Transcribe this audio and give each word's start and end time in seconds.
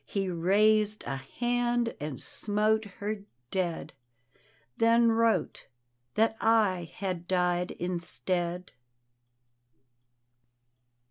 He 0.07 0.31
raised 0.31 1.03
a 1.03 1.17
hand 1.17 1.93
and 1.99 2.19
smote 2.19 2.85
her 2.85 3.21
dead; 3.51 3.93
Then 4.75 5.11
wrote," 5.11 5.67
That 6.15 6.35
I 6.41 6.89
had 6.91 7.27
died 7.27 7.69
instead! 7.77 8.71